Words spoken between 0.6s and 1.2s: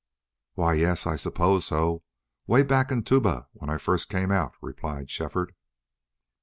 yes, I